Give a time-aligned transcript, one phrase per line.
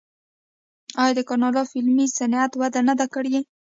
[1.01, 3.37] آیا د کاناډا فلمي صنعت وده نه ده کړې؟